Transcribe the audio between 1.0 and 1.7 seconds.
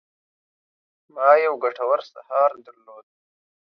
ما یو